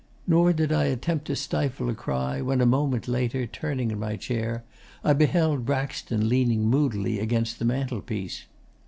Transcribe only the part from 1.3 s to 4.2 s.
stifle a cry when, a moment later, turning in my